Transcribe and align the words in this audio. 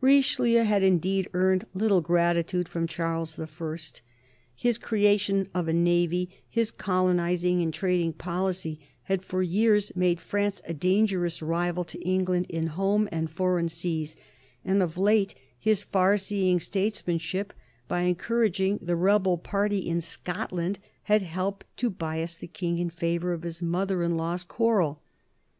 Richelieu 0.00 0.64
had 0.64 0.82
indeed 0.82 1.28
earned 1.34 1.66
little 1.72 2.00
gratitude 2.00 2.68
from 2.68 2.88
Charles 2.88 3.38
I. 3.38 3.46
His 4.56 4.76
creation 4.76 5.48
of 5.54 5.68
a 5.68 5.72
navy, 5.72 6.30
his 6.50 6.72
colonising 6.72 7.62
and 7.62 7.72
trading 7.72 8.12
policy, 8.12 8.80
had 9.04 9.22
for 9.24 9.40
years 9.40 9.92
made 9.94 10.20
France 10.20 10.60
a 10.64 10.74
dangerous 10.74 11.40
rival 11.40 11.84
to 11.84 12.02
England 12.02 12.46
in 12.48 12.66
home 12.74 13.08
and 13.12 13.30
foreign 13.30 13.68
seas, 13.68 14.16
and 14.64 14.82
of 14.82 14.98
late 14.98 15.36
his 15.60 15.84
far 15.84 16.16
seeing 16.16 16.58
states 16.58 17.06
manship, 17.06 17.52
by 17.86 18.00
encouraging 18.00 18.80
the 18.82 18.96
rebel 18.96 19.38
party 19.38 19.78
in 19.78 20.00
Scotland, 20.00 20.80
had 21.04 21.22
helped 21.22 21.66
to 21.76 21.88
bias 21.88 22.34
the 22.34 22.48
King 22.48 22.78
in 22.80 22.90
favour 22.90 23.32
of 23.32 23.44
his 23.44 23.62
mother 23.62 24.02
in 24.02 24.16
law's 24.16 24.42
quarrel. 24.42 25.00